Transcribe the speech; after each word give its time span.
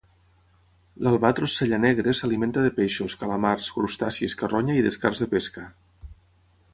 L'albatros 1.07 1.57
cellanegre 1.59 2.15
s'alimenta 2.19 2.63
de 2.69 2.73
peixos, 2.79 3.17
calamars, 3.25 3.69
crustacis, 3.77 4.39
carronya, 4.43 4.79
i 4.81 4.87
descarts 4.89 5.23
de 5.25 5.29
pesca. 5.39 5.67